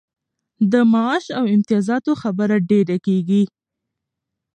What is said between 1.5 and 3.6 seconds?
امتیازاتو خبره ډېره کیږي.